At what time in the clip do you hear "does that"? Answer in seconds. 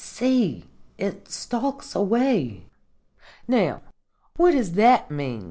4.53-5.11